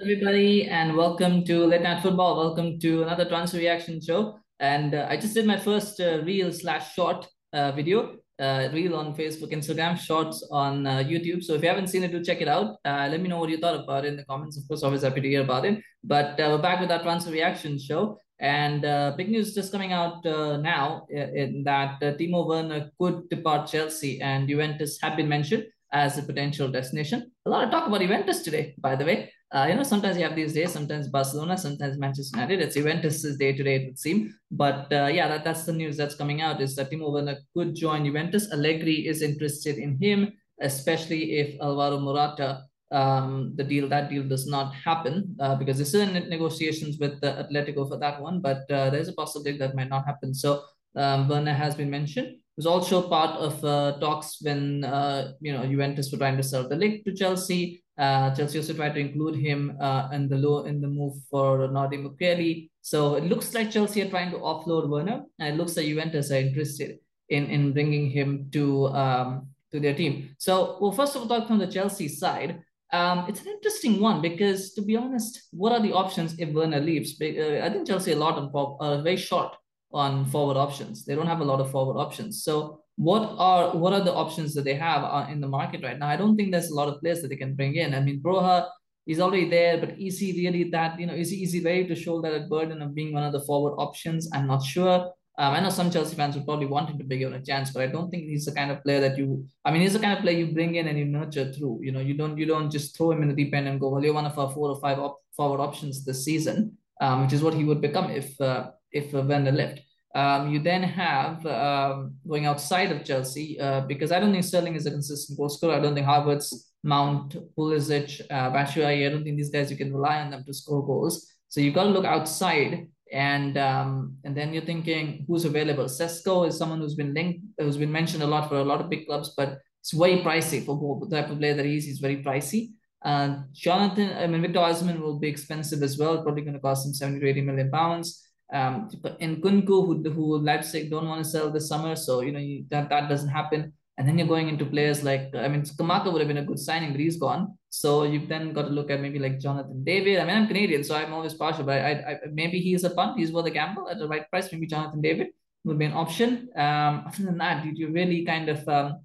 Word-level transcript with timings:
everybody, 0.00 0.66
and 0.66 0.96
welcome 0.96 1.44
to 1.44 1.66
Late 1.66 1.82
Night 1.82 2.02
Football. 2.02 2.36
Welcome 2.36 2.78
to 2.80 3.02
another 3.02 3.24
transfer 3.24 3.58
reaction 3.58 4.00
show. 4.00 4.38
And 4.58 4.94
uh, 4.94 5.06
I 5.08 5.16
just 5.16 5.34
did 5.34 5.46
my 5.46 5.58
first 5.58 6.00
uh, 6.00 6.22
reel 6.24 6.52
slash 6.52 6.94
short 6.94 7.26
uh, 7.52 7.72
video, 7.72 8.16
uh, 8.38 8.68
reel 8.72 8.96
on 8.96 9.14
Facebook, 9.14 9.52
Instagram, 9.52 9.98
shorts 9.98 10.46
on 10.50 10.86
uh, 10.86 10.98
YouTube. 10.98 11.42
So 11.42 11.54
if 11.54 11.62
you 11.62 11.68
haven't 11.68 11.88
seen 11.88 12.02
it, 12.04 12.10
do 12.10 12.22
check 12.22 12.40
it 12.40 12.48
out. 12.48 12.76
Uh, 12.84 13.08
let 13.10 13.20
me 13.20 13.28
know 13.28 13.38
what 13.38 13.50
you 13.50 13.58
thought 13.58 13.82
about 13.84 14.04
it 14.04 14.08
in 14.08 14.16
the 14.16 14.24
comments. 14.24 14.56
Of 14.56 14.66
course, 14.66 14.82
always 14.82 15.02
happy 15.02 15.20
to 15.20 15.28
hear 15.28 15.42
about 15.42 15.64
it. 15.66 15.80
But 16.02 16.36
we're 16.38 16.58
back 16.58 16.80
with 16.80 16.90
our 16.90 17.02
transfer 17.02 17.30
reaction 17.30 17.78
show. 17.78 18.18
And 18.40 18.82
big 19.16 19.28
news 19.28 19.54
just 19.54 19.70
coming 19.70 19.92
out 19.92 20.24
now 20.24 21.06
in 21.10 21.62
that 21.64 22.00
Timo 22.00 22.48
Werner 22.48 22.90
could 22.98 23.28
depart 23.28 23.68
Chelsea 23.68 24.20
and 24.20 24.48
Juventus 24.48 24.98
have 25.00 25.16
been 25.16 25.28
mentioned 25.28 25.66
as 25.92 26.18
a 26.18 26.22
potential 26.22 26.68
destination. 26.68 27.30
A 27.46 27.50
lot 27.50 27.64
of 27.64 27.70
talk 27.70 27.86
about 27.86 28.00
Juventus 28.00 28.42
today, 28.42 28.74
by 28.78 28.96
the 28.96 29.04
way. 29.04 29.30
Uh, 29.52 29.66
you 29.68 29.74
know, 29.74 29.82
sometimes 29.82 30.16
you 30.16 30.22
have 30.22 30.34
these 30.34 30.54
days, 30.54 30.72
sometimes 30.72 31.08
Barcelona, 31.08 31.58
sometimes 31.58 31.98
Manchester 31.98 32.38
United. 32.38 32.60
It's 32.62 32.74
Juventus' 32.74 33.36
day 33.36 33.52
to 33.52 33.62
day, 33.62 33.76
it 33.76 33.86
would 33.86 33.98
seem. 33.98 34.34
But 34.50 34.90
uh, 34.90 35.10
yeah, 35.12 35.28
that, 35.28 35.44
that's 35.44 35.64
the 35.64 35.74
news 35.74 35.98
that's 35.98 36.14
coming 36.14 36.40
out 36.40 36.62
is 36.62 36.74
that 36.76 36.90
Timo 36.90 37.12
Werner 37.12 37.36
could 37.54 37.74
join 37.74 38.06
Juventus. 38.06 38.50
Allegri 38.50 39.06
is 39.06 39.20
interested 39.20 39.76
in 39.76 39.98
him, 40.00 40.32
especially 40.62 41.36
if 41.36 41.60
Alvaro 41.60 42.00
Morata, 42.00 42.64
um, 42.92 43.52
the 43.56 43.64
deal, 43.64 43.88
that 43.90 44.08
deal 44.08 44.22
does 44.26 44.46
not 44.46 44.74
happen 44.74 45.36
uh, 45.38 45.54
because 45.54 45.76
there's 45.76 45.90
still 45.90 46.00
in 46.00 46.30
negotiations 46.30 46.98
with 46.98 47.20
the 47.20 47.46
Atletico 47.46 47.86
for 47.86 47.98
that 47.98 48.22
one, 48.22 48.40
but 48.40 48.70
uh, 48.70 48.88
there's 48.88 49.08
a 49.08 49.12
possibility 49.12 49.58
that 49.58 49.74
might 49.74 49.90
not 49.90 50.06
happen. 50.06 50.32
So 50.32 50.62
um, 50.96 51.28
Werner 51.28 51.54
has 51.54 51.74
been 51.74 51.90
mentioned 51.90 52.36
was 52.56 52.66
also 52.66 53.08
part 53.08 53.36
of 53.38 53.64
uh, 53.64 53.98
talks 53.98 54.38
when 54.42 54.84
uh, 54.84 55.32
you 55.40 55.52
know 55.52 55.66
Juventus 55.66 56.10
were 56.12 56.18
trying 56.18 56.36
to 56.36 56.42
sell 56.42 56.68
de 56.68 56.76
Ligt 56.76 57.04
to 57.04 57.14
Chelsea. 57.14 57.82
Uh, 57.98 58.34
Chelsea 58.34 58.58
also 58.58 58.72
tried 58.74 58.94
to 58.94 59.00
include 59.00 59.36
him 59.36 59.76
uh, 59.80 60.08
in 60.12 60.28
the 60.28 60.36
low 60.36 60.64
in 60.64 60.80
the 60.80 60.88
move 60.88 61.14
for 61.30 61.68
Nordi 61.68 61.98
Mukiele. 62.02 62.68
So 62.80 63.16
it 63.16 63.24
looks 63.24 63.54
like 63.54 63.70
Chelsea 63.70 64.02
are 64.02 64.10
trying 64.10 64.30
to 64.32 64.38
offload 64.38 64.88
Werner, 64.88 65.24
and 65.38 65.54
it 65.54 65.58
looks 65.58 65.76
like 65.76 65.86
Juventus 65.86 66.30
are 66.30 66.36
interested 66.36 66.98
in 67.28 67.46
in 67.46 67.72
bringing 67.72 68.10
him 68.10 68.48
to 68.52 68.88
um, 68.88 69.48
to 69.72 69.80
their 69.80 69.94
team. 69.94 70.34
So 70.38 70.78
well, 70.80 70.92
first 70.92 71.16
of 71.16 71.22
all, 71.22 71.28
talk 71.28 71.48
from 71.48 71.58
the 71.58 71.66
Chelsea 71.66 72.08
side. 72.08 72.60
Um, 72.92 73.24
it's 73.26 73.40
an 73.40 73.48
interesting 73.48 74.00
one 74.00 74.20
because, 74.20 74.74
to 74.74 74.82
be 74.82 74.96
honest, 74.96 75.48
what 75.52 75.72
are 75.72 75.80
the 75.80 75.94
options 75.94 76.38
if 76.38 76.50
Werner 76.52 76.78
leaves? 76.78 77.18
Uh, 77.18 77.64
I 77.64 77.70
think 77.70 77.86
Chelsea 77.86 78.12
a 78.12 78.16
lot 78.16 78.36
on 78.36 78.52
pop, 78.52 78.76
uh, 78.80 79.00
very 79.00 79.16
short 79.16 79.56
on 79.92 80.24
forward 80.26 80.56
options. 80.56 81.04
They 81.04 81.14
don't 81.14 81.26
have 81.26 81.40
a 81.40 81.44
lot 81.44 81.60
of 81.60 81.70
forward 81.70 82.00
options. 82.00 82.44
So 82.44 82.80
what 82.96 83.34
are 83.38 83.76
what 83.76 83.92
are 83.92 84.02
the 84.02 84.12
options 84.12 84.54
that 84.54 84.64
they 84.64 84.74
have 84.74 85.02
uh, 85.02 85.26
in 85.30 85.40
the 85.40 85.48
market 85.48 85.82
right 85.82 85.98
now? 85.98 86.08
I 86.08 86.16
don't 86.16 86.36
think 86.36 86.52
there's 86.52 86.70
a 86.70 86.74
lot 86.74 86.88
of 86.88 87.00
players 87.00 87.22
that 87.22 87.28
they 87.28 87.36
can 87.36 87.54
bring 87.54 87.76
in. 87.76 87.94
I 87.94 88.00
mean, 88.00 88.20
Broja 88.20 88.68
is 89.06 89.20
already 89.20 89.48
there, 89.48 89.78
but 89.78 89.98
is 89.98 90.18
he 90.18 90.32
really 90.32 90.70
that, 90.70 90.98
you 90.98 91.06
know, 91.06 91.14
is 91.14 91.30
he, 91.30 91.42
is 91.42 91.52
he 91.52 91.60
ready 91.60 91.86
to 91.88 91.94
shoulder 91.94 92.30
that 92.30 92.48
burden 92.48 92.82
of 92.82 92.94
being 92.94 93.12
one 93.12 93.24
of 93.24 93.32
the 93.32 93.40
forward 93.40 93.74
options? 93.76 94.30
I'm 94.32 94.46
not 94.46 94.62
sure. 94.62 95.12
Um, 95.38 95.54
I 95.54 95.60
know 95.60 95.70
some 95.70 95.90
Chelsea 95.90 96.14
fans 96.14 96.36
would 96.36 96.44
probably 96.44 96.66
want 96.66 96.90
him 96.90 96.98
to 96.98 97.04
be 97.04 97.16
given 97.16 97.34
a 97.34 97.42
chance, 97.42 97.70
but 97.70 97.82
I 97.82 97.86
don't 97.86 98.10
think 98.10 98.24
he's 98.24 98.44
the 98.44 98.52
kind 98.52 98.70
of 98.70 98.82
player 98.82 99.00
that 99.00 99.16
you. 99.16 99.46
I 99.64 99.72
mean, 99.72 99.80
he's 99.80 99.94
the 99.94 99.98
kind 99.98 100.16
of 100.16 100.22
player 100.22 100.36
you 100.36 100.52
bring 100.52 100.74
in 100.74 100.88
and 100.88 100.98
you 100.98 101.06
nurture 101.06 101.50
through. 101.52 101.80
You 101.82 101.92
know, 101.92 102.00
you 102.00 102.14
don't 102.14 102.36
you 102.36 102.44
don't 102.44 102.70
just 102.70 102.96
throw 102.96 103.12
him 103.12 103.22
in 103.22 103.28
the 103.28 103.34
deep 103.34 103.54
end 103.54 103.66
and 103.66 103.80
go, 103.80 103.88
well, 103.88 104.04
you're 104.04 104.12
one 104.12 104.26
of 104.26 104.38
our 104.38 104.50
four 104.50 104.68
or 104.68 104.78
five 104.80 104.98
op- 104.98 105.20
forward 105.34 105.60
options 105.60 106.04
this 106.04 106.22
season, 106.24 106.76
um, 107.00 107.22
which 107.22 107.32
is 107.32 107.42
what 107.42 107.54
he 107.54 107.64
would 107.64 107.80
become 107.80 108.10
if 108.10 108.38
uh, 108.42 108.70
if 108.92 109.14
uh, 109.14 109.22
Werner 109.22 109.52
left. 109.52 109.80
Um, 110.14 110.50
you 110.50 110.58
then 110.58 110.82
have 110.82 111.44
um, 111.46 112.14
going 112.28 112.44
outside 112.44 112.92
of 112.92 113.04
Chelsea 113.04 113.58
uh, 113.58 113.80
because 113.82 114.12
I 114.12 114.20
don't 114.20 114.32
think 114.32 114.44
Sterling 114.44 114.74
is 114.74 114.84
a 114.84 114.90
consistent 114.90 115.38
goal 115.38 115.48
scorer. 115.48 115.74
I 115.74 115.80
don't 115.80 115.94
think 115.94 116.06
Havertz 116.06 116.52
Mount, 116.84 117.36
Pulisic, 117.56 118.20
uh, 118.30 118.50
Batshuayi, 118.50 119.06
I 119.06 119.10
don't 119.10 119.24
think 119.24 119.36
these 119.36 119.50
guys 119.50 119.70
you 119.70 119.76
can 119.76 119.92
rely 119.92 120.20
on 120.20 120.30
them 120.30 120.44
to 120.44 120.52
score 120.52 120.84
goals. 120.84 121.32
So 121.48 121.60
you've 121.60 121.74
got 121.74 121.84
to 121.84 121.90
look 121.90 122.04
outside, 122.04 122.88
and 123.12 123.56
um, 123.56 124.16
and 124.24 124.36
then 124.36 124.52
you're 124.52 124.64
thinking 124.64 125.24
who's 125.28 125.44
available. 125.44 125.84
Sesko 125.84 126.48
is 126.48 126.58
someone 126.58 126.80
who's 126.80 126.94
been 126.94 127.14
linked, 127.14 127.44
who's 127.58 127.76
been 127.76 127.92
mentioned 127.92 128.22
a 128.22 128.26
lot 128.26 128.48
for 128.48 128.56
a 128.56 128.64
lot 128.64 128.80
of 128.80 128.90
big 128.90 129.06
clubs, 129.06 129.34
but 129.36 129.60
it's 129.80 129.92
very 129.92 130.18
pricey 130.18 130.64
for 130.64 131.00
the 131.00 131.16
type 131.16 131.30
of 131.30 131.38
player 131.38 131.54
that 131.54 131.66
he 131.66 131.76
is. 131.76 131.84
He's 131.84 131.98
very 131.98 132.22
pricey. 132.22 132.72
Uh, 133.04 133.42
Jonathan, 133.52 134.16
I 134.16 134.26
mean, 134.26 134.42
Victor 134.42 134.60
Osimhen 134.60 135.00
will 135.00 135.18
be 135.18 135.28
expensive 135.28 135.82
as 135.82 135.98
well, 135.98 136.22
probably 136.22 136.42
going 136.42 136.54
to 136.54 136.60
cost 136.60 136.86
him 136.86 136.94
70 136.94 137.20
to 137.20 137.28
80 137.28 137.40
million 137.42 137.70
pounds. 137.70 138.28
Um, 138.52 138.90
in 139.18 139.40
Nkunku, 139.40 139.66
who, 139.66 140.10
who 140.10 140.38
Leipzig 140.38 140.90
don't 140.90 141.08
want 141.08 141.24
to 141.24 141.30
sell 141.30 141.50
this 141.50 141.68
summer, 141.68 141.96
so 141.96 142.20
you 142.20 142.32
know 142.32 142.38
you, 142.38 142.64
that 142.70 142.88
that 142.90 143.08
doesn't 143.08 143.28
happen. 143.28 143.72
And 143.98 144.08
then 144.08 144.18
you're 144.18 144.28
going 144.28 144.48
into 144.48 144.64
players 144.64 145.02
like 145.02 145.34
I 145.34 145.48
mean, 145.48 145.62
Scamacca 145.62 146.12
would 146.12 146.20
have 146.20 146.28
been 146.28 146.38
a 146.38 146.44
good 146.44 146.58
signing, 146.58 146.92
but 146.92 147.00
he's 147.00 147.16
gone. 147.16 147.56
So 147.68 148.04
you've 148.04 148.28
then 148.28 148.52
got 148.52 148.62
to 148.62 148.68
look 148.68 148.90
at 148.90 149.00
maybe 149.00 149.18
like 149.18 149.38
Jonathan 149.38 149.84
David. 149.84 150.18
I 150.18 150.24
mean, 150.24 150.36
I'm 150.36 150.46
Canadian, 150.46 150.84
so 150.84 150.94
I'm 150.94 151.12
always 151.12 151.34
partial, 151.34 151.64
but 151.64 151.80
I, 151.80 151.90
I 151.90 152.18
maybe 152.30 152.60
he's 152.60 152.84
a 152.84 152.90
punt. 152.90 153.18
He's 153.18 153.32
worth 153.32 153.46
a 153.46 153.50
gamble 153.50 153.88
at 153.88 153.98
the 153.98 154.08
right 154.08 154.28
price. 154.30 154.52
Maybe 154.52 154.66
Jonathan 154.66 155.00
David 155.00 155.28
would 155.64 155.78
be 155.78 155.86
an 155.86 155.92
option. 155.92 156.48
Um, 156.56 157.04
other 157.06 157.24
than 157.24 157.38
that, 157.38 157.64
you 157.64 157.88
really 157.90 158.24
kind 158.24 158.48
of 158.48 158.68
um, 158.68 159.00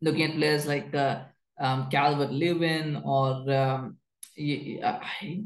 looking 0.00 0.22
at 0.22 0.36
players 0.36 0.66
like 0.66 0.94
uh, 0.94 1.22
um, 1.58 1.88
Calvert 1.90 2.30
Lewin 2.30 3.02
or 3.04 3.50
um, 3.52 3.96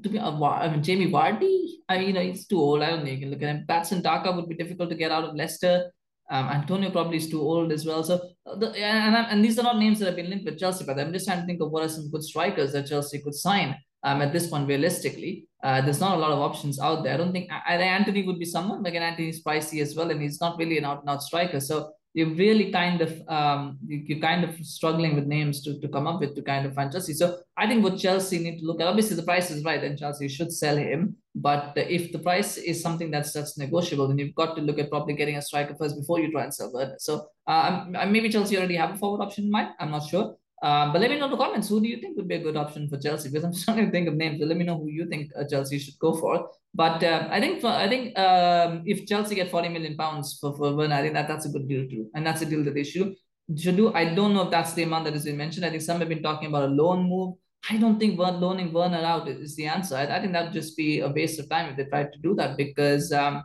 to 0.03 0.09
be, 0.09 0.19
I 0.19 0.69
mean, 0.71 0.83
Jamie 0.83 1.11
Vardy, 1.11 1.67
I 1.89 1.99
mean, 1.99 2.09
you 2.09 2.13
know, 2.13 2.21
he's 2.21 2.47
too 2.47 2.61
old. 2.61 2.83
I 2.83 2.91
don't 2.91 3.05
think 3.05 3.21
you 3.21 3.21
can 3.21 3.31
look 3.31 3.43
at 3.43 3.49
him. 3.49 3.65
Patson 3.67 4.03
Daka 4.03 4.33
would 4.33 4.49
be 4.49 4.55
difficult 4.55 4.91
to 4.91 4.97
get 4.97 5.11
out 5.11 5.25
of 5.25 5.35
Leicester. 5.35 5.93
Um, 6.31 6.47
Antonio 6.47 6.91
probably 6.91 7.19
is 7.19 7.29
too 7.29 7.41
old 7.41 7.71
as 7.73 7.85
well. 7.85 8.03
So, 8.03 8.15
uh, 8.47 8.57
the, 8.57 8.71
and, 8.79 9.15
and 9.15 9.45
these 9.45 9.59
are 9.59 9.63
not 9.63 9.79
names 9.79 9.99
that 9.99 10.07
have 10.07 10.17
been 10.17 10.31
linked 10.31 10.47
with 10.47 10.59
Chelsea, 10.59 10.85
but 10.85 10.99
I'm 10.99 11.13
just 11.13 11.27
trying 11.27 11.41
to 11.41 11.47
think 11.47 11.61
of 11.61 11.71
what 11.71 11.85
are 11.85 11.89
some 11.89 12.11
good 12.11 12.25
strikers 12.25 12.73
that 12.73 12.87
Chelsea 12.87 13.21
could 13.21 13.35
sign 13.35 13.77
um, 14.05 14.23
at 14.23 14.33
this 14.33 14.47
point, 14.47 14.67
realistically. 14.67 15.47
Uh, 15.63 15.81
there's 15.83 16.01
not 16.01 16.17
a 16.17 16.21
lot 16.21 16.31
of 16.31 16.39
options 16.39 16.81
out 16.81 17.05
there. 17.05 17.15
I 17.15 17.17
don't 17.17 17.33
think 17.33 17.51
I, 17.51 17.77
Antony 17.77 18.23
would 18.23 18.39
be 18.39 18.47
someone, 18.47 18.85
again, 18.87 19.03
Antony's 19.03 19.43
pricey 19.43 19.83
as 19.83 19.95
well, 19.95 20.11
and 20.11 20.23
he's 20.23 20.41
not 20.41 20.59
really 20.59 20.79
an 20.79 20.85
out 20.85 21.01
and 21.01 21.11
out 21.11 21.23
striker. 21.23 21.61
So, 21.61 21.93
you're 22.15 22.35
really 22.35 22.71
kind 22.71 23.01
of 23.03 23.29
um, 23.29 23.77
you're 23.85 24.21
kind 24.21 24.45
of 24.45 24.55
struggling 24.65 25.17
with 25.17 25.27
names 25.27 25.63
to, 25.63 25.81
to 25.81 25.89
come 25.89 26.07
up 26.07 26.21
with 26.21 26.37
to 26.37 26.43
kind 26.43 26.65
of 26.65 26.73
find 26.73 26.93
Chelsea. 26.93 27.13
So 27.13 27.39
I 27.57 27.67
think 27.67 27.83
what 27.83 27.99
Chelsea 27.99 28.39
need 28.39 28.61
to 28.61 28.65
look 28.65 28.81
at, 28.81 28.87
obviously 28.87 29.17
the 29.17 29.25
price 29.25 29.51
is 29.51 29.65
right, 29.65 29.83
and 29.83 29.99
Chelsea 29.99 30.29
should 30.29 30.53
sell 30.53 30.77
him. 30.77 31.17
But 31.35 31.73
if 31.77 32.13
the 32.13 32.21
price 32.21 32.57
is 32.57 32.81
something 32.81 33.11
that's 33.11 33.33
that's 33.33 33.59
negotiable, 33.59 34.07
then 34.07 34.19
you've 34.19 34.37
got 34.37 34.55
to 34.55 34.63
look 34.63 34.79
at 34.79 34.91
probably 34.91 35.15
getting 35.15 35.37
a 35.37 35.43
striker 35.43 35.75
first 35.75 35.97
before 35.97 36.21
you 36.21 36.31
try 36.31 36.45
and 36.45 36.55
sell 36.55 36.73
Werner. 36.73 36.95
So 36.99 37.27
uh, 37.49 37.85
maybe 38.09 38.31
Chelsea 38.31 38.57
already 38.57 38.77
have 38.77 38.95
a 38.95 38.97
forward 38.97 39.21
option 39.21 39.45
in 39.45 39.51
mind. 39.51 39.71
I'm 39.81 39.91
not 39.91 40.09
sure. 40.09 40.37
Uh, 40.65 40.91
but 40.91 40.99
let 41.03 41.11
me 41.11 41.19
know 41.19 41.27
in 41.27 41.31
the 41.31 41.37
comments 41.37 41.69
who 41.69 41.79
do 41.79 41.87
you 41.87 41.99
think 41.99 42.17
would 42.17 42.27
be 42.27 42.37
a 42.37 42.43
good 42.43 42.57
option 42.57 42.89
for 42.89 42.97
Chelsea 42.97 43.29
because 43.29 43.45
I'm 43.45 43.53
trying 43.65 43.85
to 43.85 43.93
think 43.93 44.09
of 44.09 44.15
names. 44.15 44.41
So 44.41 44.47
let 44.47 44.57
me 44.57 44.65
know 44.65 44.79
who 44.79 44.89
you 44.89 45.07
think 45.07 45.31
uh, 45.39 45.45
Chelsea 45.45 45.79
should 45.79 45.99
go 45.99 46.15
for. 46.15 46.49
But 46.73 47.05
uh, 47.05 47.29
I 47.31 47.39
think 47.39 47.61
for, 47.61 47.67
I 47.67 47.87
think 47.87 48.19
um, 48.19 48.83
if 48.87 49.07
Chelsea 49.07 49.35
get 49.35 49.51
40 49.51 49.69
million 49.69 49.95
pounds 49.95 50.39
for, 50.41 50.57
for 50.57 50.75
Werner, 50.75 50.95
I 50.95 51.03
think 51.03 51.13
that, 51.13 51.29
that's 51.29 51.45
a 51.45 51.51
good 51.51 51.69
deal 51.69 51.87
too. 51.87 52.09
And 52.15 52.27
that's 52.27 52.41
a 52.41 52.47
deal 52.47 52.65
that 52.65 52.73
they 52.73 52.83
should, 52.83 53.15
should 53.59 53.77
do. 53.77 53.93
I 53.93 54.15
don't 54.15 54.33
know 54.33 54.45
if 54.45 54.51
that's 54.51 54.73
the 54.73 54.85
amount 54.85 55.05
that 55.05 55.13
has 55.13 55.27
been 55.27 55.37
mentioned. 55.37 55.67
I 55.67 55.71
think 55.71 55.83
some 55.83 56.01
have 56.01 56.09
been 56.09 56.23
talking 56.23 56.49
about 56.49 56.71
a 56.71 56.73
loan 56.73 57.11
move. 57.11 57.35
I 57.69 57.77
don't 57.77 57.99
think 57.99 58.19
loaning 58.19 58.73
Werner 58.73 59.05
out 59.05 59.29
is 59.29 59.57
the 59.57 59.67
answer. 59.67 59.97
I, 59.97 60.17
I 60.17 60.21
think 60.23 60.33
that 60.33 60.45
would 60.45 60.55
just 60.55 60.79
be 60.79 61.01
a 61.01 61.09
waste 61.11 61.39
of 61.41 61.51
time 61.51 61.69
if 61.69 61.77
they 61.77 61.85
tried 61.85 62.11
to 62.15 62.19
do 62.21 62.35
that 62.37 62.57
because, 62.57 63.13
um, 63.13 63.45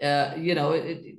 uh, 0.00 0.34
you 0.38 0.54
know, 0.54 0.70
it, 0.70 1.16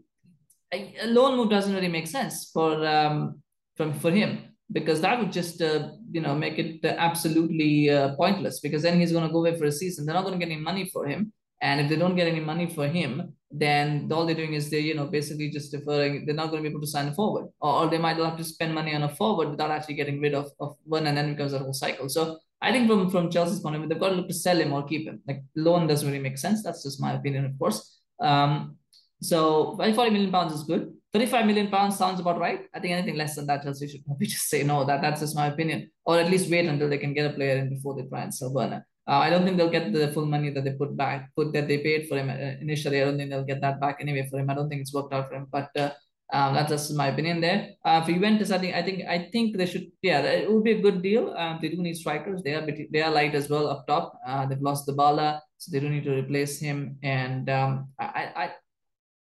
it, 0.72 0.96
a 1.02 1.08
loan 1.08 1.36
move 1.36 1.50
doesn't 1.50 1.76
really 1.76 1.90
make 1.90 2.08
sense 2.08 2.50
for 2.54 2.88
um, 2.88 3.42
from 3.76 3.94
for 3.94 4.12
him 4.12 4.51
because 4.72 5.02
that 5.02 5.20
would 5.20 5.32
just 5.32 5.62
uh, 5.62 5.90
you 6.12 6.22
know 6.22 6.36
make 6.36 6.58
it 6.60 6.84
absolutely 6.86 7.90
uh, 7.90 8.16
pointless 8.16 8.60
because 8.60 8.84
then 8.84 9.00
he's 9.00 9.12
going 9.12 9.28
to 9.28 9.34
go 9.34 9.40
away 9.40 9.58
for 9.58 9.66
a 9.66 9.72
season. 9.72 10.06
They're 10.06 10.16
not 10.16 10.26
going 10.26 10.40
to 10.40 10.46
get 10.46 10.52
any 10.52 10.62
money 10.62 10.90
for 10.94 11.06
him 11.06 11.34
and 11.62 11.80
if 11.80 11.90
they 11.90 11.96
don't 11.96 12.16
get 12.16 12.28
any 12.28 12.40
money 12.40 12.68
for 12.68 12.88
him, 12.88 13.34
then 13.52 14.10
all 14.12 14.26
they're 14.26 14.36
doing 14.36 14.56
is 14.56 14.70
they, 14.70 14.80
you 14.80 14.96
know, 14.96 15.06
basically 15.06 15.52
just 15.52 15.72
deferring. 15.72 16.26
They're 16.26 16.36
not 16.36 16.50
going 16.50 16.64
to 16.64 16.68
be 16.68 16.74
able 16.74 16.82
to 16.82 16.88
sign 16.88 17.08
a 17.08 17.14
forward, 17.14 17.50
or, 17.60 17.84
or 17.84 17.90
they 17.90 18.00
might 18.00 18.18
have 18.18 18.38
to 18.38 18.44
spend 18.44 18.74
money 18.74 18.96
on 18.96 19.04
a 19.04 19.10
forward 19.10 19.50
without 19.50 19.70
actually 19.70 19.94
getting 19.94 20.20
rid 20.20 20.34
of, 20.34 20.50
of 20.60 20.76
one, 20.86 21.06
and 21.06 21.16
then 21.16 21.34
becomes 21.34 21.54
a 21.54 21.60
whole 21.60 21.74
cycle. 21.74 22.10
So 22.10 22.40
I 22.62 22.72
think 22.72 22.88
from 22.88 23.12
from 23.12 23.30
Chelsea's 23.30 23.60
point 23.60 23.76
of 23.76 23.82
view, 23.82 23.90
they've 23.90 24.00
got 24.00 24.10
to 24.10 24.16
look 24.16 24.28
to 24.30 24.34
sell 24.34 24.60
him 24.60 24.74
or 24.74 24.84
keep 24.86 25.08
him. 25.08 25.22
Like 25.28 25.44
loan 25.56 25.86
doesn't 25.86 26.08
really 26.08 26.22
make 26.22 26.40
sense. 26.40 26.64
That's 26.64 26.82
just 26.82 27.00
my 27.00 27.14
opinion, 27.14 27.46
of 27.46 27.60
course. 27.60 28.00
Um, 28.20 28.78
so 29.22 29.76
40 29.78 30.10
million 30.10 30.32
pounds 30.32 30.54
is 30.54 30.64
good. 30.64 30.92
35 31.14 31.46
million 31.46 31.68
pounds 31.68 31.98
sounds 31.98 32.20
about 32.20 32.40
right. 32.40 32.62
I 32.74 32.80
think 32.80 32.94
anything 32.94 33.18
less 33.18 33.36
than 33.36 33.46
that, 33.48 33.64
Chelsea 33.64 33.88
should 33.88 34.06
probably 34.06 34.28
just 34.36 34.50
say 34.50 34.64
no. 34.64 34.86
That 34.86 35.02
that's 35.02 35.22
just 35.22 35.36
my 35.36 35.48
opinion, 35.48 35.92
or 36.06 36.20
at 36.20 36.30
least 36.30 36.50
wait 36.50 36.66
until 36.66 36.90
they 36.90 36.98
can 36.98 37.14
get 37.14 37.30
a 37.32 37.34
player 37.34 37.58
in 37.58 37.70
before 37.70 37.96
they 37.96 38.08
try 38.08 38.22
and 38.22 38.34
sell 38.34 38.54
Werner. 38.54 38.86
Uh, 39.08 39.18
I 39.18 39.30
don't 39.30 39.44
think 39.44 39.58
they'll 39.58 39.70
get 39.70 39.92
the 39.92 40.12
full 40.12 40.26
money 40.26 40.52
that 40.52 40.64
they 40.64 40.74
put 40.74 40.96
back, 40.96 41.32
put 41.36 41.52
that 41.54 41.68
they 41.68 41.80
paid 41.80 42.08
for 42.08 42.18
him 42.18 42.30
uh, 42.30 42.62
initially. 42.62 43.02
I 43.02 43.06
don't 43.06 43.18
think 43.18 43.30
they'll 43.30 43.44
get 43.44 43.62
that 43.62 43.82
back 43.82 43.98
anyway 44.00 44.28
for 44.30 44.40
him. 44.40 44.50
I 44.50 44.54
don't 44.54 44.70
think 44.70 44.82
it's 44.82 44.94
worked 44.94 45.14
out 45.14 45.28
for 45.28 45.36
him, 45.36 45.48
but 45.52 45.70
uh, 45.76 45.90
um, 46.32 46.54
that's 46.54 46.70
just 46.70 46.94
my 46.94 47.08
opinion 47.08 47.42
there. 47.42 47.72
Uh, 47.84 48.02
for 48.02 48.14
Juventus, 48.14 48.52
I 48.52 48.58
think 48.60 48.76
I 48.76 48.82
think 48.82 49.04
I 49.04 49.30
think 49.34 49.58
they 49.58 49.66
should. 49.66 49.92
Yeah, 50.02 50.22
it 50.22 50.50
would 50.50 50.64
be 50.64 50.72
a 50.72 50.82
good 50.82 51.02
deal. 51.02 51.34
Um, 51.36 51.60
they 51.62 51.70
do 51.70 51.82
need 51.82 51.98
strikers. 51.98 52.42
They 52.42 52.54
are 52.54 52.66
they 52.66 53.02
are 53.02 53.12
light 53.12 53.36
as 53.36 53.50
well 53.50 53.68
up 53.68 53.86
top. 53.86 54.14
Uh, 54.26 54.46
they've 54.46 54.62
lost 54.62 54.88
Dybala, 54.88 55.42
so 55.58 55.72
they 55.72 55.80
don't 55.82 55.92
need 55.92 56.06
to 56.06 56.16
replace 56.16 56.60
him. 56.60 56.98
And 57.04 57.50
um, 57.50 57.90
I 58.00 58.32
I. 58.36 58.52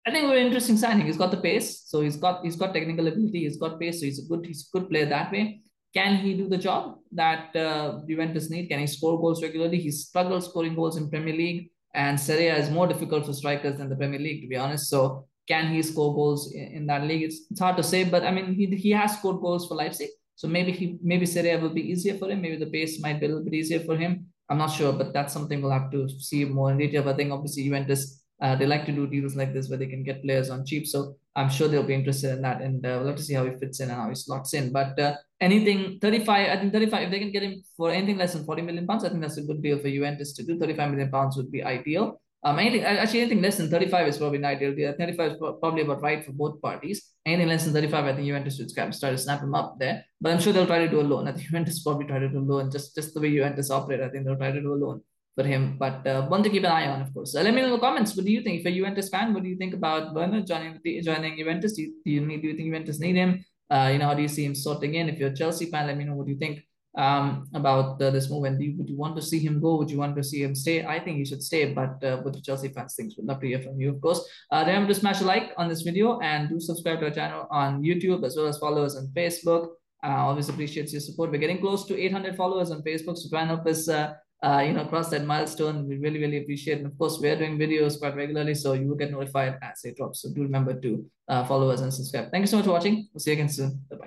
I 0.06 0.12
think 0.12 0.28
very 0.28 0.42
interesting 0.42 0.78
signing. 0.78 1.06
He's 1.06 1.18
got 1.18 1.32
the 1.32 1.38
pace, 1.38 1.84
so 1.86 2.02
he's 2.02 2.18
got 2.18 2.44
he's 2.44 2.56
got 2.56 2.74
technical 2.74 3.08
ability. 3.08 3.42
He's 3.42 3.58
got 3.58 3.80
pace, 3.80 4.00
so 4.00 4.06
he's 4.06 4.20
a 4.20 4.28
good 4.28 4.46
he's 4.46 4.68
a 4.68 4.78
good 4.78 4.90
player 4.90 5.06
that 5.06 5.32
way. 5.32 5.62
can 5.94 6.16
he 6.18 6.34
do 6.36 6.48
the 6.48 6.58
job 6.58 6.98
that 7.12 7.56
uh, 7.56 8.00
Juventus 8.08 8.50
need? 8.50 8.68
Can 8.68 8.80
he 8.80 8.88
score 8.88 9.20
goals 9.20 9.44
regularly? 9.44 9.80
He 9.80 9.92
struggles 9.92 10.46
scoring 10.46 10.76
goals 10.76 10.98
in 10.98 11.10
Premier 11.10 11.36
League, 11.36 11.70
and 11.94 12.20
Serie 12.20 12.48
A 12.48 12.56
is 12.56 12.70
more 12.70 12.88
difficult 12.88 13.26
for 13.26 13.34
strikers 13.34 13.78
than 13.78 13.90
the 13.90 13.96
Premier 13.96 14.20
League, 14.20 14.42
to 14.42 14.48
be 14.48 14.56
honest. 14.56 14.90
So 14.90 15.28
can 15.48 15.74
he 15.74 15.82
score 15.82 16.16
goals 16.16 16.54
in, 16.54 16.64
in 16.64 16.86
that 16.88 17.04
league? 17.04 17.24
It's, 17.24 17.42
it's 17.52 17.60
hard 17.60 17.78
to 17.78 17.84
say, 17.84 18.06
but 18.06 18.24
I 18.24 18.32
mean, 18.32 18.54
he, 18.54 18.68
he 18.68 18.92
has 18.92 19.18
scored 19.18 19.42
goals 19.42 19.68
for 19.68 19.76
Leipzig. 19.76 20.10
So 20.36 20.48
maybe 20.48 20.72
he 20.72 20.98
maybe 21.04 21.26
Serie 21.26 21.52
A 21.52 21.60
will 21.60 21.74
be 21.74 21.92
easier 21.92 22.18
for 22.18 22.30
him. 22.32 22.42
Maybe 22.42 22.58
the 22.58 22.72
pace 22.72 23.02
might 23.02 23.20
be 23.20 23.26
a 23.26 23.30
little 23.30 23.44
bit 23.44 23.54
easier 23.54 23.82
for 23.82 23.98
him. 23.98 24.28
I'm 24.50 24.58
not 24.58 24.72
sure, 24.72 24.94
but 24.94 25.14
that's 25.14 25.34
something 25.34 25.62
we'll 25.62 25.72
have 25.72 25.92
to 25.92 26.10
see 26.10 26.46
more 26.46 26.72
in 26.72 26.78
detail. 26.78 27.04
But 27.04 27.14
I 27.14 27.18
think 27.18 27.32
obviously 27.32 27.64
Juventus 27.64 28.21
uh, 28.42 28.56
they 28.56 28.66
like 28.66 28.86
to 28.86 28.92
do 28.92 29.06
deals 29.06 29.36
like 29.36 29.54
this 29.54 29.70
where 29.70 29.78
they 29.78 29.86
can 29.86 30.04
get 30.04 30.24
players 30.24 30.50
on 30.50 30.66
cheap. 30.66 30.88
So 30.88 31.16
I'm 31.36 31.50
sure 31.50 31.68
they'll 31.68 31.84
be 31.84 31.94
interested 31.94 32.32
in 32.32 32.42
that, 32.42 32.62
and 32.62 32.84
uh, 32.86 32.98
we'll 32.98 33.08
have 33.08 33.18
to 33.18 33.24
see 33.24 33.36
how 33.36 33.46
he 33.46 33.56
fits 33.56 33.80
in 33.80 33.90
and 33.90 34.02
how 34.02 34.10
he 34.10 34.16
slots 34.16 34.54
in. 34.54 34.72
But 34.72 35.00
uh, 35.00 35.16
anything 35.40 36.00
35, 36.00 36.50
I 36.50 36.58
think 36.60 36.74
35. 36.74 37.04
If 37.04 37.12
they 37.12 37.20
can 37.20 37.32
get 37.32 37.44
him 37.44 37.62
for 37.78 37.92
anything 37.92 38.18
less 38.18 38.34
than 38.34 38.44
40 38.44 38.64
million 38.64 38.88
pounds, 38.88 39.06
I 39.06 39.10
think 39.10 39.22
that's 39.22 39.38
a 39.38 39.44
good 39.44 39.62
deal 39.62 39.78
for 39.78 39.90
Juventus 39.90 40.34
to 40.34 40.44
do. 40.44 40.58
35 40.58 40.90
million 40.92 41.12
pounds 41.12 41.38
would 41.38 41.52
be 41.52 41.64
ideal. 41.64 42.20
Um, 42.44 42.58
anything 42.58 42.84
actually 42.84 43.22
anything 43.22 43.44
less 43.44 43.58
than 43.58 43.70
35 43.70 44.08
is 44.08 44.18
probably 44.18 44.40
not 44.40 44.54
ideal. 44.56 44.74
Yeah, 44.74 44.94
35 44.94 45.32
is 45.32 45.38
probably 45.38 45.84
about 45.84 46.02
right 46.02 46.26
for 46.26 46.32
both 46.32 46.60
parties. 46.60 47.12
Anything 47.24 47.50
less 47.50 47.66
than 47.66 47.74
35, 47.74 48.06
I 48.06 48.16
think 48.16 48.26
Juventus 48.26 48.58
should 48.58 48.72
start 48.72 48.98
to 48.98 49.18
snap 49.20 49.44
him 49.44 49.54
up 49.54 49.78
there. 49.78 50.04
But 50.20 50.32
I'm 50.34 50.40
sure 50.40 50.52
they'll 50.52 50.66
try 50.66 50.80
to 50.80 50.90
do 50.90 51.02
a 51.02 51.04
loan. 51.04 51.28
I 51.28 51.34
think 51.34 51.46
Juventus 51.46 51.84
probably 51.84 52.08
try 52.08 52.18
to 52.18 52.28
do 52.28 52.40
a 52.40 52.48
loan. 52.52 52.72
Just 52.72 52.96
just 52.96 53.14
the 53.14 53.22
way 53.22 53.30
Juventus 53.30 53.70
operate, 53.70 54.02
I 54.02 54.10
think 54.10 54.26
they'll 54.26 54.36
try 54.36 54.52
to 54.52 54.60
do 54.60 54.74
a 54.74 54.82
loan 54.84 55.04
for 55.36 55.44
him. 55.44 55.78
But 55.78 56.06
uh, 56.06 56.28
one 56.28 56.44
to 56.44 56.50
keep 56.50 56.64
an 56.64 56.72
eye 56.72 56.88
on, 56.88 57.02
of 57.02 57.14
course. 57.14 57.36
Uh, 57.36 57.42
let 57.42 57.54
me 57.54 57.62
know 57.62 57.68
in 57.68 57.74
the 57.74 57.80
comments. 57.80 58.16
What 58.16 58.26
do 58.26 58.32
you 58.32 58.42
think? 58.42 58.60
If 58.60 58.64
you're 58.66 58.74
a 58.74 58.76
Juventus 58.78 59.10
fan, 59.10 59.34
what 59.34 59.44
do 59.44 59.50
you 59.50 59.58
think 59.58 59.74
about 59.74 60.14
Werner 60.14 60.42
joining 60.42 60.80
joining 61.04 61.38
Juventus? 61.38 61.74
Do 61.74 61.84
you, 61.84 61.94
do 62.04 62.12
you 62.12 62.22
need? 62.22 62.42
Do 62.42 62.48
you 62.48 62.56
think 62.56 62.68
Juventus 62.68 63.00
need 63.00 63.16
him? 63.16 63.46
Uh, 63.70 63.90
you 63.92 64.00
know, 64.00 64.08
how 64.08 64.14
do 64.14 64.22
you 64.22 64.28
see 64.28 64.44
him 64.44 64.56
sorting 64.56 64.96
in? 64.96 65.10
If 65.10 65.18
you're 65.20 65.30
a 65.30 65.36
Chelsea 65.36 65.66
fan, 65.68 65.88
let 65.88 65.98
me 65.98 66.04
know 66.04 66.16
what 66.16 66.28
you 66.28 66.36
think 66.36 66.62
um, 66.98 67.48
about 67.54 68.00
this 68.00 68.30
move. 68.30 68.44
And 68.44 68.60
do 68.60 68.66
you, 68.66 68.78
would 68.78 68.90
you 68.90 68.98
want 68.98 69.16
to 69.16 69.22
see 69.22 69.40
him 69.40 69.62
go? 69.62 69.78
Would 69.78 69.90
you 69.90 69.98
want 69.98 70.16
to 70.18 70.24
see 70.24 70.44
him 70.44 70.56
stay? 70.56 70.86
I 70.86 71.00
think 71.00 71.18
he 71.18 71.26
should 71.26 71.44
stay, 71.44 71.74
but 71.74 72.04
uh, 72.04 72.18
what 72.18 72.34
the 72.34 72.42
Chelsea 72.42 72.70
fans 72.70 72.96
think, 72.96 73.14
would 73.18 73.26
love 73.26 73.40
to 73.42 73.48
hear 73.48 73.62
from 73.62 73.80
you, 73.80 73.90
of 73.90 74.02
course. 74.02 74.28
Uh, 74.52 74.64
remember 74.66 74.94
to 74.94 75.00
smash 75.00 75.22
a 75.22 75.24
like 75.24 75.54
on 75.58 75.70
this 75.70 75.82
video 75.82 76.20
and 76.20 76.50
do 76.50 76.60
subscribe 76.60 77.00
to 77.00 77.06
our 77.06 77.12
channel 77.12 77.48
on 77.50 77.82
YouTube 77.82 78.26
as 78.26 78.36
well 78.36 78.48
as 78.48 78.58
follow 78.58 78.84
us 78.84 78.96
on 78.96 79.08
Facebook. 79.16 79.70
I 80.04 80.14
uh, 80.14 80.18
always 80.18 80.50
appreciate 80.50 80.92
your 80.92 81.02
support. 81.02 81.32
We're 81.32 81.38
getting 81.38 81.62
close 81.62 81.86
to 81.86 82.00
800 82.00 82.36
followers 82.36 82.72
on 82.72 82.82
Facebook, 82.82 83.18
so 83.18 83.30
try 83.30 83.42
and 83.42 83.50
help 83.50 83.68
us 83.68 83.88
uh, 83.88 84.14
uh, 84.42 84.64
you 84.66 84.74
know, 84.74 84.86
cross 84.86 85.10
that 85.10 85.26
milestone. 85.26 85.88
We 85.88 85.98
really, 85.98 86.20
really 86.20 86.38
appreciate. 86.38 86.80
And 86.80 86.88
of 86.88 86.98
course, 86.98 87.20
we 87.22 87.30
are 87.30 87.36
doing 87.36 87.58
videos 87.58 88.00
quite 88.00 88.16
regularly, 88.16 88.56
so 88.56 88.74
you 88.74 88.88
will 88.88 88.96
get 88.96 89.12
notified 89.12 89.60
as 89.62 89.82
they 89.84 89.92
drop. 89.92 90.16
So 90.16 90.30
do 90.34 90.42
remember 90.42 90.74
to 90.80 91.06
uh, 91.28 91.46
follow 91.46 91.70
us 91.70 91.82
and 91.82 91.94
subscribe. 91.94 92.32
Thank 92.32 92.44
you 92.44 92.48
so 92.48 92.58
much 92.58 92.66
for 92.66 92.72
watching. 92.72 93.08
We'll 93.14 93.20
see 93.20 93.32
you 93.32 93.36
again 93.36 93.50
soon. 93.50 93.82
Bye-bye. 93.90 94.01